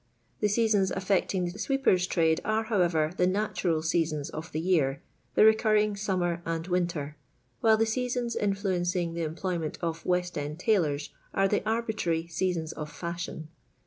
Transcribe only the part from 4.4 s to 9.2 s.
the year, the recurring inmmer and winter, while the leatons influencing